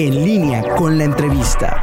[0.00, 1.76] En línea con la entrevista.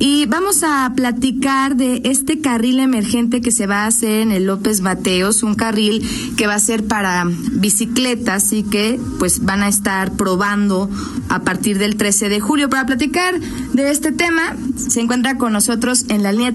[0.00, 4.46] Y vamos a platicar de este carril emergente que se va a hacer en el
[4.46, 6.04] López Mateos, un carril
[6.36, 10.90] que va a ser para bicicletas y que pues van a estar probando
[11.28, 12.68] a partir del 13 de julio.
[12.68, 16.52] Para platicar de este tema, se encuentra con nosotros en la línea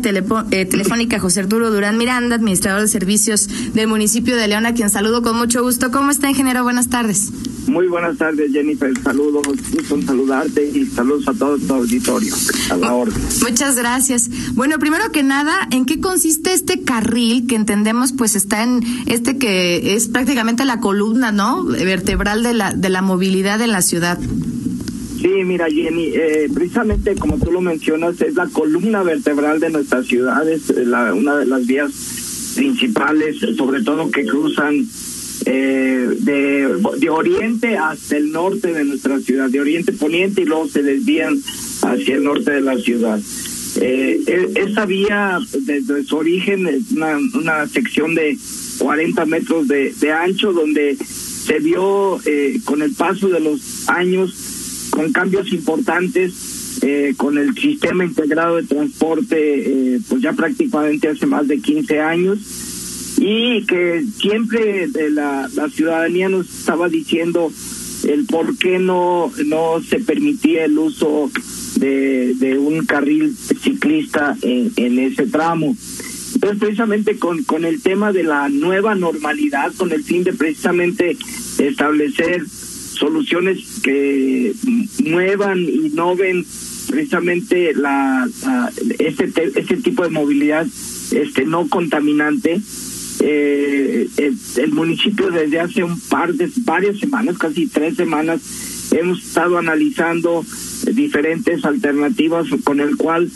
[0.52, 4.90] eh, telefónica José Arturo Durán Miranda, administrador de servicios del municipio de León, a quien
[4.90, 5.90] saludo con mucho gusto.
[5.90, 6.64] ¿Cómo está, ingeniero?
[6.64, 7.32] Buenas tardes.
[7.68, 8.92] Muy buenas tardes, Jennifer.
[9.02, 12.34] Saludos, gusto en saludarte y saludos a todo tu auditorio.
[12.70, 13.22] A la orden.
[13.42, 14.30] Muchas gracias.
[14.54, 19.38] Bueno, primero que nada, ¿en qué consiste este carril que entendemos pues está en este
[19.38, 21.64] que es prácticamente la columna, ¿no?
[21.64, 24.20] Vertebral de la, de la movilidad en la ciudad.
[24.20, 30.06] Sí, mira, Jenny, eh, precisamente como tú lo mencionas, es la columna vertebral de nuestras
[30.06, 31.92] ciudades, la, una de las vías
[32.56, 34.86] principales, sobre todo que cruzan
[35.46, 40.68] eh, de, de oriente hasta el norte de nuestra ciudad, de oriente poniente y luego
[40.68, 41.38] se desvían
[41.84, 43.20] hacia el norte de la ciudad.
[43.82, 48.38] Eh, e, esa vía desde su origen es una, una sección de
[48.80, 50.98] 40 metros de, de ancho donde
[51.46, 57.54] se vio eh, con el paso de los años con cambios importantes eh, con el
[57.56, 59.36] sistema integrado de transporte
[59.96, 62.40] eh, pues ya prácticamente hace más de 15 años
[63.18, 67.52] y que siempre la, la ciudadanía nos estaba diciendo
[68.08, 71.32] el por qué no, no se permitía el uso
[71.78, 75.76] de, de un carril ciclista en, en ese tramo.
[76.34, 81.18] Entonces, precisamente con, con el tema de la nueva normalidad, con el fin de precisamente
[81.58, 84.54] establecer soluciones que
[85.06, 86.46] muevan, innoven
[86.90, 90.68] precisamente la, la este, este tipo de movilidad
[91.12, 92.60] este no contaminante,
[93.20, 98.42] eh, el, municipio desde hace un par de varias semanas, casi tres semanas,
[98.92, 100.46] hemos estado analizando
[100.94, 103.30] diferentes alternativas con el cual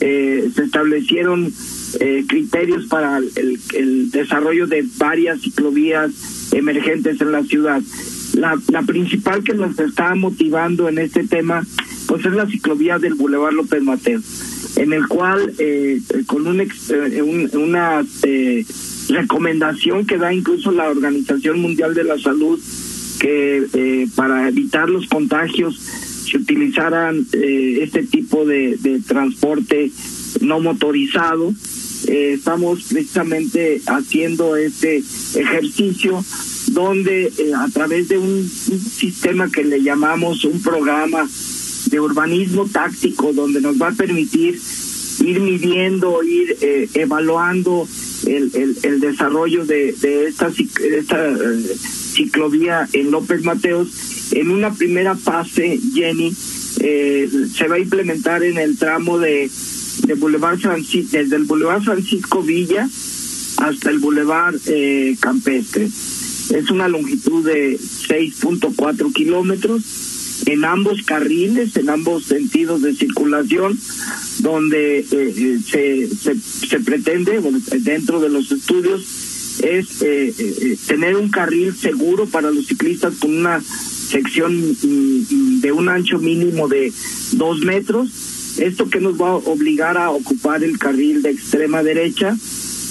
[0.00, 1.52] eh, se establecieron
[2.00, 6.10] eh, criterios para el, desarrollo de varias ciclovías
[6.52, 7.82] emergentes en la ciudad.
[8.34, 11.62] La, principal que nos está motivando en este tema
[12.06, 14.20] pues es la ciclovía del Boulevard López Mateo,
[14.76, 18.64] en el cual eh, con un, eh, un, una eh,
[19.08, 22.60] recomendación que da incluso la Organización Mundial de la Salud
[23.18, 29.90] que eh, para evitar los contagios se utilizaran eh, este tipo de, de, transporte
[30.40, 31.54] no motorizado.
[32.08, 34.98] Eh, estamos precisamente haciendo este
[35.34, 36.22] ejercicio
[36.72, 41.26] donde a través de un, un sistema que le llamamos un programa
[41.86, 44.60] de urbanismo táctico donde nos va a permitir
[45.24, 47.88] ir midiendo, ir eh, evaluando
[48.26, 51.76] el, el, el, desarrollo de, de esta, esta eh,
[52.12, 54.32] ciclovía en López Mateos.
[54.32, 56.34] En una primera fase, Jenny,
[56.80, 59.50] eh, se va a implementar en el tramo de,
[60.06, 62.88] de Boulevard Francisco, desde el Boulevard Francisco Villa
[63.58, 65.84] hasta el Boulevard eh, Campestre.
[65.86, 69.82] Es una longitud de 6.4 kilómetros
[70.46, 73.78] en ambos carriles, en ambos sentidos de circulación,
[74.46, 77.40] donde eh, se, se, se, pretende,
[77.80, 79.02] dentro de los estudios,
[79.64, 84.76] es eh, eh, tener un carril seguro para los ciclistas con una sección
[85.60, 86.92] de un ancho mínimo de
[87.32, 88.08] dos metros.
[88.58, 92.36] Esto que nos va a obligar a ocupar el carril de extrema derecha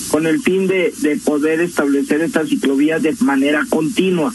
[0.09, 4.33] con el fin de, de poder establecer esta ciclovía de manera continua.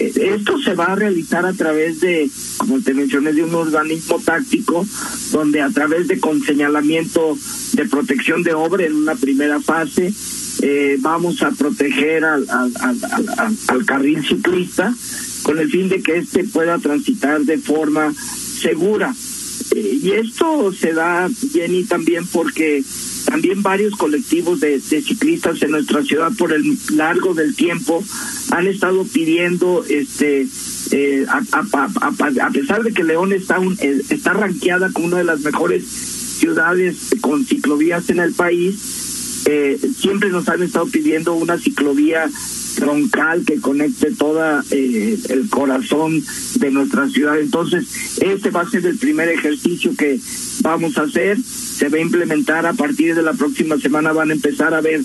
[0.00, 4.86] Esto se va a realizar a través de, como te mencioné, de un organismo táctico,
[5.30, 7.36] donde a través de con señalamiento
[7.74, 10.12] de protección de obra en una primera fase,
[10.62, 14.94] eh, vamos a proteger al, al, carril ciclista
[15.42, 19.14] con el fin de que éste pueda transitar de forma segura.
[19.74, 22.82] Eh, y esto se da, Jenny, también porque
[23.24, 28.02] también varios colectivos de, ciclistas en nuestra ciudad por el largo del tiempo
[28.50, 30.46] han estado pidiendo este
[30.92, 35.06] eh, a, a, a, a, pesar de que León está un, eh, está ranqueada como
[35.06, 39.00] una de las mejores ciudades con ciclovías en el país
[39.46, 42.28] eh, siempre nos han estado pidiendo una ciclovía
[42.76, 46.22] troncal que conecte toda eh, el corazón
[46.56, 47.38] de nuestra ciudad.
[47.38, 50.20] Entonces, este va a ser el primer ejercicio que
[50.62, 51.38] vamos a hacer.
[51.42, 54.12] Se va a implementar a partir de la próxima semana.
[54.12, 55.00] Van a empezar a ver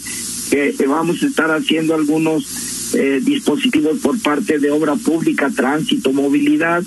[0.49, 2.43] que vamos a estar haciendo algunos
[2.95, 6.83] eh, dispositivos por parte de obra pública, tránsito, movilidad,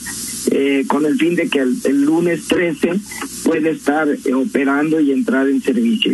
[0.51, 2.93] eh, con el fin de que el, el lunes 13
[3.45, 6.13] puede estar eh, operando y entrar en servicio.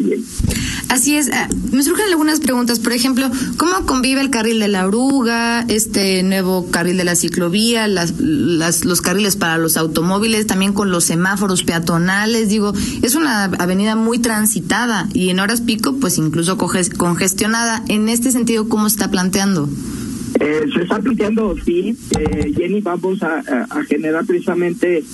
[0.95, 1.29] Así es.
[1.33, 2.79] Ah, me surgen algunas preguntas.
[2.79, 7.89] Por ejemplo, ¿cómo convive el carril de la oruga, este nuevo carril de la ciclovía,
[7.89, 12.49] las, los carriles para los automóviles, también con los semáforos peatonales?
[12.49, 17.83] Digo, es una avenida muy transitada y en horas pico, pues incluso congestionada.
[17.89, 19.69] En este sentido, ¿cómo está planteando?
[20.41, 23.43] Eh, se está planteando, sí, eh, Jenny, vamos a,
[23.89, 25.05] generar precisamente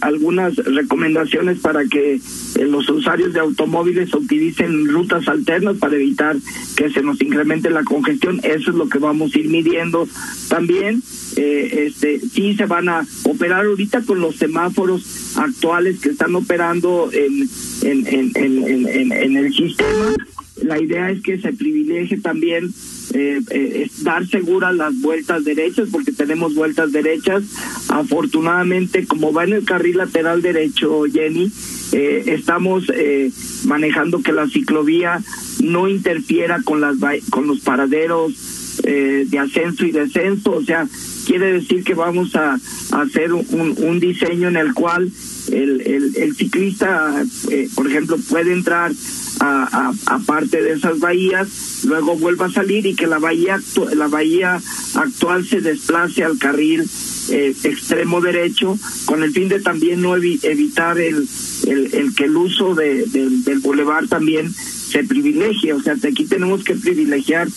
[0.00, 2.20] algunas recomendaciones para que eh,
[2.66, 6.36] los usuarios de automóviles utilicen rutas alternas para evitar
[6.76, 8.40] que se nos incremente la congestión.
[8.44, 10.06] Eso es lo que vamos a ir midiendo
[10.48, 11.02] también.
[11.36, 17.10] Eh, este, sí se van a operar ahorita con los semáforos actuales que están operando
[17.12, 17.48] en,
[17.82, 20.14] en, en, en, en el sistema.
[20.62, 22.72] La idea es que se privilegie también
[23.12, 27.42] eh, eh, dar seguras las vueltas derechas, porque tenemos vueltas derechas.
[27.88, 31.50] Afortunadamente, como va en el carril lateral derecho, Jenny,
[31.92, 33.30] eh, estamos eh,
[33.64, 35.20] manejando que la ciclovía
[35.60, 36.96] no interfiera con las
[37.30, 40.86] con los paraderos eh, de ascenso y descenso, o sea,
[41.26, 42.58] quiere decir que vamos a,
[42.92, 45.10] hacer un, un, diseño en el cual
[45.48, 48.92] el, el, ciclista, eh, por ejemplo, puede entrar
[49.40, 53.58] a, a, parte de esas bahías, luego vuelva a salir y que la bahía,
[53.94, 54.60] la bahía
[54.94, 56.88] actual se desplace al carril
[57.30, 61.28] eh, extremo derecho, con el fin de también no evitar el,
[61.66, 65.72] el, el, que el uso de, del bulevar también se privilegie.
[65.72, 67.48] O sea, aquí tenemos que privilegiar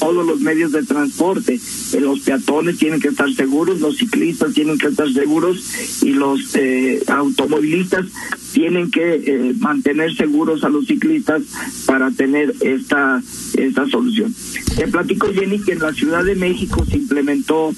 [0.00, 1.54] todos los medios de transporte.
[1.54, 6.56] Eh, los peatones tienen que estar seguros, los ciclistas tienen que estar seguros y los
[6.56, 8.06] eh, automovilistas
[8.52, 11.42] tienen que eh, mantener seguros a los ciclistas
[11.86, 13.22] para tener esta,
[13.56, 14.34] esta solución.
[14.76, 17.72] Te platico, Jenny, que en la Ciudad de México se implementó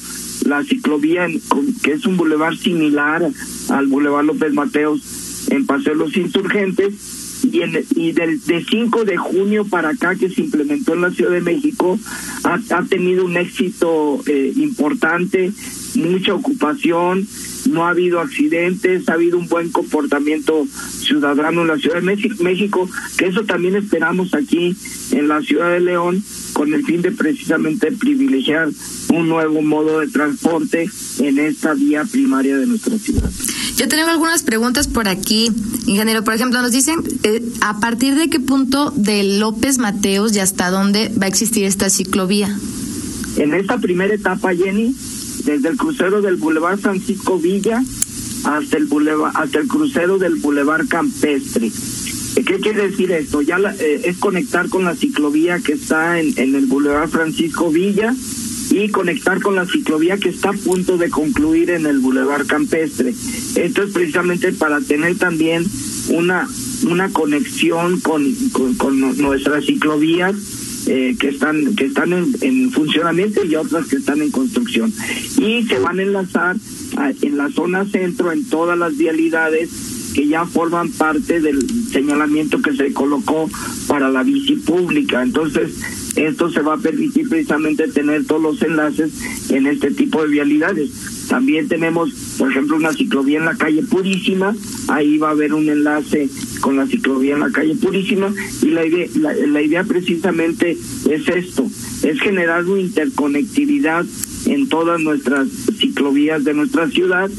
[0.47, 1.27] la ciclovía,
[1.83, 3.29] que es un bulevar similar
[3.69, 5.01] al Boulevard López Mateos
[5.51, 10.29] en Paseo Los Insurgentes, y, en, y del de 5 de junio para acá que
[10.29, 11.99] se implementó en la Ciudad de México
[12.45, 15.53] ha, ha tenido un éxito eh, importante,
[15.95, 17.27] mucha ocupación,
[17.71, 20.67] no ha habido accidentes, ha habido un buen comportamiento
[20.99, 24.77] ciudadano en la Ciudad de México, que eso también esperamos aquí
[25.13, 26.23] en la Ciudad de León
[26.53, 28.69] con el fin de precisamente privilegiar
[29.11, 33.31] un nuevo modo de transporte en esta vía primaria de nuestra ciudad.
[33.77, 35.51] Yo tengo algunas preguntas por aquí,
[35.87, 36.25] ingeniero.
[36.25, 40.71] Por ejemplo, nos dicen eh, a partir de qué punto de López Mateos y hasta
[40.71, 42.57] dónde va a existir esta ciclovía.
[43.37, 44.95] En esta primera etapa, Jenny,
[45.45, 47.83] desde el crucero del Boulevard Francisco Villa
[48.45, 48.89] hasta el
[49.35, 51.71] hasta el crucero del Boulevard Campestre.
[52.35, 53.41] ¿Qué quiere decir esto?
[53.41, 58.15] Ya eh, es conectar con la ciclovía que está en, en el Boulevard Francisco Villa
[58.73, 63.11] y conectar con la ciclovía que está a punto de concluir en el Boulevard Campestre.
[63.55, 65.65] Esto es precisamente para tener también
[66.09, 66.49] una
[66.85, 68.35] una conexión con,
[68.77, 70.35] con, nuestras ciclovías
[70.89, 74.93] eh, que están que están en, funcionamiento y otras que están en construcción
[75.39, 76.57] y se van a enlazar
[77.21, 79.71] en la zona centro en todas las vialidades
[80.15, 83.49] que ya forman parte del señalamiento que se colocó
[83.87, 85.23] para la bici pública.
[85.23, 85.73] Entonces
[86.17, 89.13] esto se va a permitir precisamente tener todos los enlaces
[89.51, 90.91] en este tipo de vialidades.
[91.29, 94.55] También tenemos, por ejemplo, una ciclovía en la calle Purísima,
[94.89, 96.29] ahí va a haber un enlace
[96.61, 98.33] con la ciclovía en la calle Purísima.
[98.61, 100.73] Y la idea, la, idea precisamente
[101.09, 101.67] es esto,
[102.03, 104.05] es generar una interconectividad
[104.45, 105.49] en todas nuestras
[105.79, 107.31] ciclovías de nuestra ciudad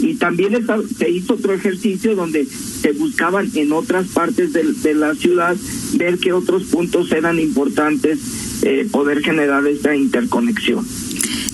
[0.00, 0.66] y también
[0.96, 5.56] se hizo otro ejercicio donde se buscaban en otras partes de, la ciudad
[5.94, 8.18] ver qué otros puntos eran importantes
[8.62, 10.84] eh, poder generar esta interconexión.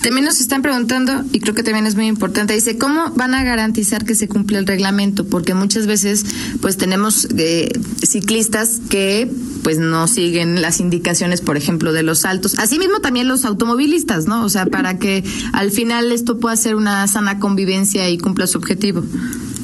[0.07, 3.43] También nos están preguntando, y creo que también es muy importante, dice, ¿cómo van a
[3.43, 5.27] garantizar que se cumple el reglamento?
[5.27, 6.25] Porque muchas veces
[6.61, 7.73] pues tenemos eh,
[8.07, 9.29] ciclistas que
[9.65, 12.57] pues no siguen las indicaciones, por ejemplo, de los saltos.
[12.61, 14.45] Asimismo también los automovilistas, ¿no?
[14.45, 18.59] O sea, para que al final esto pueda ser una sana convivencia y cumpla su
[18.59, 19.03] objetivo.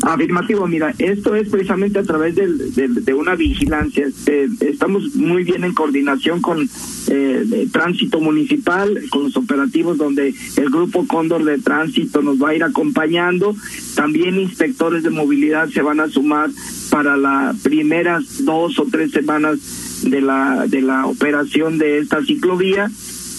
[0.03, 4.09] Afirmativo, mira, esto es precisamente a través de una vigilancia.
[4.27, 6.69] Eh, estamos muy bien en coordinación con
[7.09, 12.55] eh, tránsito municipal, con los operativos donde el grupo Cóndor de Tránsito nos va a
[12.55, 13.55] ir acompañando.
[13.95, 16.51] También inspectores de movilidad se van a sumar
[16.91, 22.91] para las primeras dos o tres semanas de la, de la operación de esta ciclovía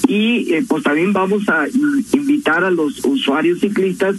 [0.08, 1.66] y eh, pues también vamos a
[2.14, 4.16] invitar a los usuarios ciclistas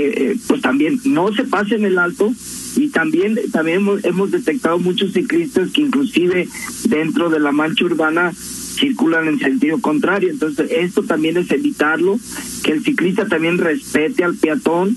[0.00, 2.32] eh, pues también no se pasen el alto
[2.76, 6.48] y también también hemos, detectado muchos ciclistas que inclusive
[6.84, 10.30] dentro de la mancha urbana circulan en sentido contrario.
[10.30, 12.20] Entonces, esto también es evitarlo,
[12.62, 14.96] que el ciclista también respete al peatón.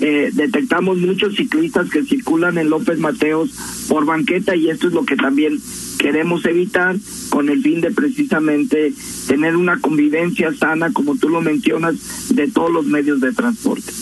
[0.00, 3.50] Eh, detectamos muchos ciclistas que circulan en López Mateos
[3.88, 5.60] por banqueta y esto es lo que también
[5.98, 6.96] queremos evitar
[7.30, 8.92] con el fin de precisamente
[9.26, 11.94] tener una convivencia sana, como tú lo mencionas,
[12.28, 13.92] de todos los medios de transporte.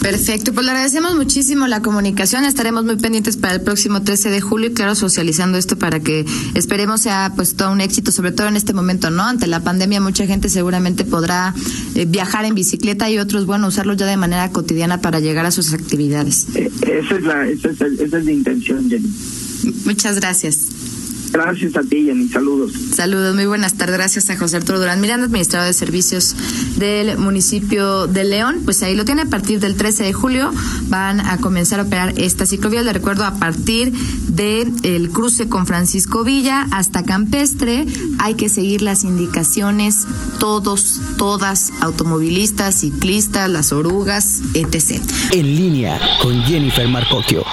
[0.00, 2.44] Perfecto, pues le agradecemos muchísimo la comunicación.
[2.44, 6.24] Estaremos muy pendientes para el próximo 13 de julio y claro, socializando esto para que
[6.54, 9.24] esperemos sea pues todo un éxito, sobre todo en este momento, ¿no?
[9.24, 11.54] Ante la pandemia mucha gente seguramente podrá
[11.96, 15.50] eh, viajar en bicicleta y otros, bueno, usarlo ya de manera cotidiana para llegar a
[15.50, 16.46] sus actividades.
[16.54, 19.10] Eh, esa, es la, esa, es, esa es la intención, Jenny.
[19.86, 20.75] Muchas gracias.
[21.36, 22.28] Gracias a ti, Jenny.
[22.28, 22.72] Saludos.
[22.94, 23.98] Saludos, muy buenas tardes.
[23.98, 26.34] Gracias a José Arturo Durán Miranda, administrador de servicios
[26.78, 28.62] del municipio de León.
[28.64, 29.20] Pues ahí lo tiene.
[29.22, 30.50] A partir del 13 de julio
[30.88, 32.80] van a comenzar a operar esta ciclovía.
[32.80, 37.84] Le recuerdo, a partir del el cruce con Francisco Villa hasta Campestre,
[38.18, 40.06] hay que seguir las indicaciones,
[40.40, 45.02] todos, todas, automovilistas, ciclistas, las orugas, etc.
[45.32, 47.44] En línea con Jennifer Marcocchio.